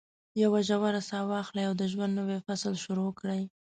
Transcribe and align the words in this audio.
یوه 0.43 0.59
ژوره 0.67 1.01
ساه 1.09 1.23
واخلئ 1.31 1.63
او 1.67 1.73
د 1.81 1.83
ژوند 1.91 2.13
نوی 2.19 2.39
فصل 2.47 2.73
شروع 2.83 3.11
کړئ. 3.19 3.41